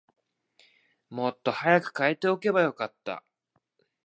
[1.11, 3.23] もっと早く替えておけばよかった